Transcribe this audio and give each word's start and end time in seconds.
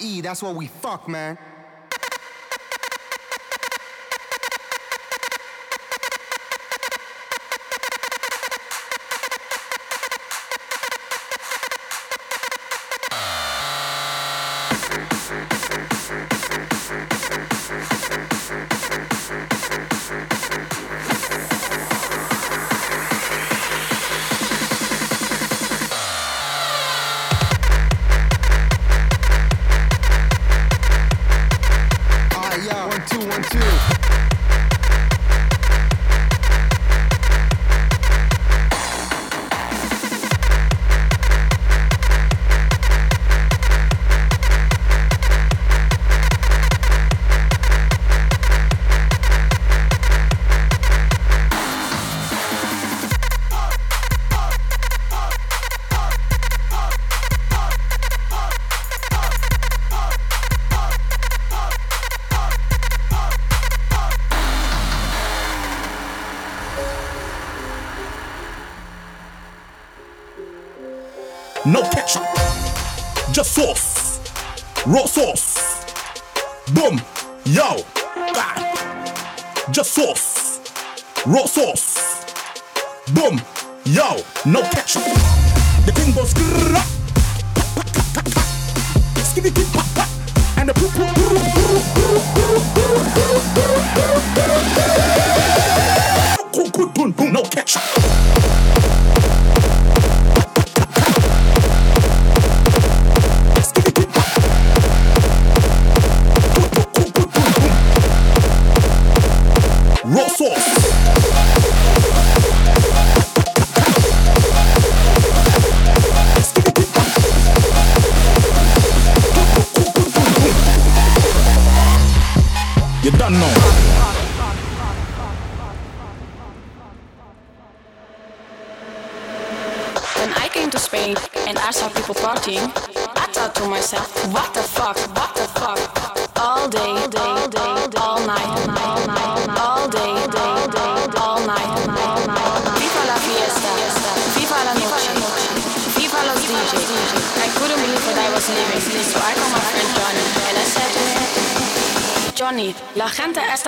That's 0.00 0.42
what 0.42 0.54
we 0.54 0.66
fuck, 0.66 1.08
man. 1.08 1.38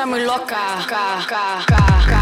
está 0.03 0.07
muy 0.07 0.25
loca. 0.25 0.85
Ca, 0.89 1.25
ca, 1.29 2.22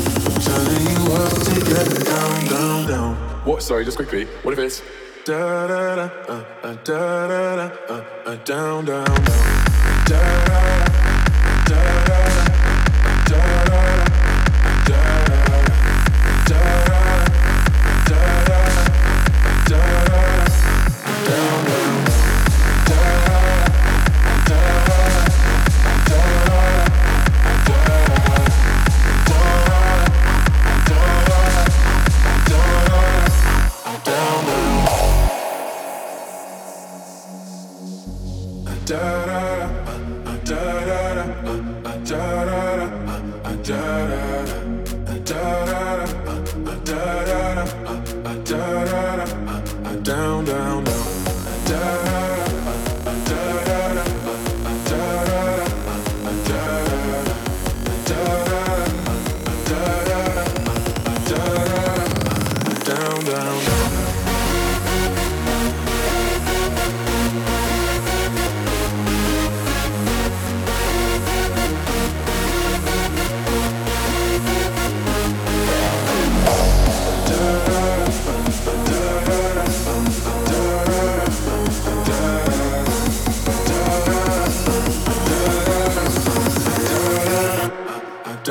Turning 0.43 0.87
you 0.89 1.13
up 1.13 1.33
to 1.33 1.55
getting 1.69 2.03
down, 2.03 2.45
down, 2.47 2.87
down. 2.87 3.15
What? 3.45 3.61
Sorry, 3.63 3.85
just 3.85 3.97
quickly. 3.97 4.25
What 4.43 4.53
if 4.53 4.59
it's 4.59 4.81
Da 5.23 5.67
da 5.67 5.95
da, 5.95 6.03
uh, 6.29 6.43
uh, 6.63 6.73
da 6.83 7.27
da 7.27 7.55
da, 7.55 7.69
uh, 7.89 8.03
uh, 8.25 8.35
down, 8.37 8.85
down, 8.85 9.05
down. 9.05 9.23
Da 10.07 10.45
da 10.45 10.45
da, 10.45 10.70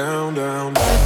down, 0.01 0.35
down. 0.35 0.73
down. 0.73 1.00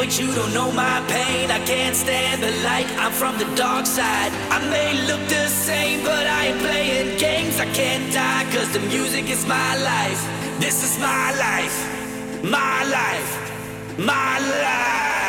but 0.00 0.18
you 0.18 0.34
don't 0.34 0.54
know 0.54 0.72
my 0.72 1.04
pain. 1.08 1.50
I 1.50 1.62
can't 1.66 1.94
stand 1.94 2.42
the 2.42 2.52
light, 2.64 2.88
I'm 2.96 3.12
from 3.12 3.36
the 3.36 3.44
dark 3.54 3.84
side. 3.84 4.32
I 4.50 4.58
may 4.70 4.94
look 5.06 5.20
the 5.28 5.46
same, 5.46 6.02
but 6.02 6.26
I 6.26 6.46
ain't 6.46 6.58
playing 6.60 7.18
games. 7.18 7.60
I 7.60 7.66
can't 7.66 8.10
die, 8.10 8.46
cause 8.50 8.72
the 8.72 8.80
music 8.80 9.28
is 9.28 9.46
my 9.46 9.76
life. 9.76 10.22
This 10.58 10.82
is 10.82 10.98
my 10.98 11.26
life, 11.46 11.76
my 12.42 12.82
life, 12.84 13.30
my 13.98 14.38
life. 14.38 15.19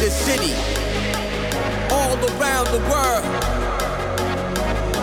This 0.00 0.14
city, 0.14 0.54
all 1.90 2.16
around 2.16 2.68
the 2.68 2.80
world. 2.88 3.22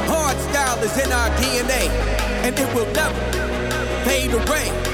Hard 0.09 0.37
style 0.49 0.83
is 0.83 0.97
in 0.97 1.11
our 1.11 1.29
DNA, 1.37 1.87
and 2.41 2.57
it 2.57 2.73
will 2.73 2.91
never 2.93 3.13
fade 4.05 4.33
away. 4.33 4.86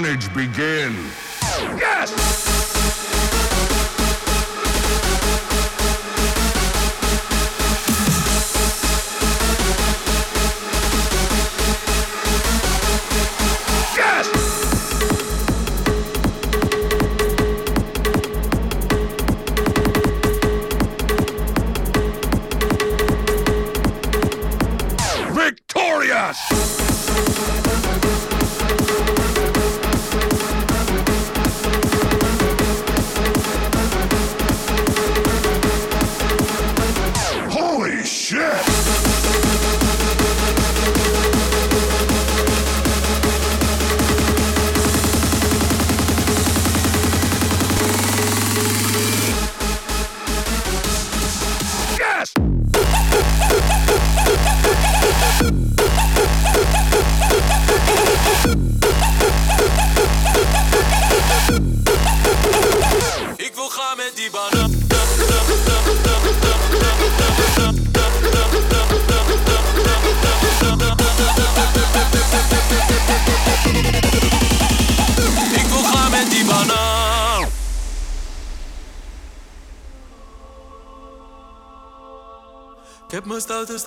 carnage 0.00 0.32
begin. 0.32 1.19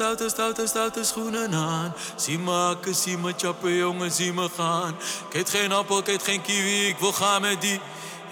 stoute, 0.04 0.30
stoute, 0.30 0.68
stoute 0.68 1.04
schoenen 1.04 1.54
aan. 1.54 1.94
Zie 2.16 2.40
me 2.40 2.52
hakken, 2.52 2.96
zie 2.96 3.18
me 3.18 3.34
chappen, 3.38 3.74
jongen, 3.74 4.12
zie 4.12 4.34
me 4.34 4.50
gaan. 4.58 4.96
Ik 5.30 5.34
eet 5.34 5.50
geen 5.50 5.72
appel, 5.72 5.98
ik 5.98 6.08
eet 6.08 6.24
geen 6.24 6.42
kiwi, 6.42 6.88
ik 6.88 6.98
wil 6.98 7.14
gaan 7.14 7.42
met 7.42 7.62
die. 7.62 7.80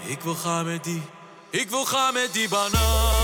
Ik 0.05 0.22
wil 0.22 0.36
gaan 0.36 0.65
met 0.65 0.84
die. 0.84 1.01
Ik 1.49 1.69
wil 1.69 1.86
gaan 1.86 2.13
met 2.13 2.34
die 2.34 2.49
banaan. 2.49 3.20